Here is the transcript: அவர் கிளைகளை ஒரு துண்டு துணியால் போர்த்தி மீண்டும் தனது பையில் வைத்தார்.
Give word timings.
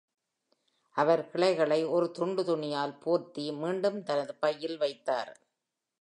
அவர் 0.95 1.29
கிளைகளை 1.31 1.85
ஒரு 1.85 2.11
துண்டு 2.11 2.43
துணியால் 2.45 2.95
போர்த்தி 2.97 3.51
மீண்டும் 3.51 4.03
தனது 4.03 4.35
பையில் 4.35 4.77
வைத்தார். 4.77 5.33